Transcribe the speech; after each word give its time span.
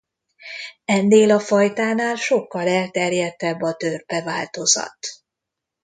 Ennél 0.85 1.31
a 1.31 1.39
fajtánál 1.39 2.15
sokkal 2.15 2.67
elterjedtebb 2.67 3.61
a 3.61 3.73
törpe 3.73 4.23
változat. 4.23 4.97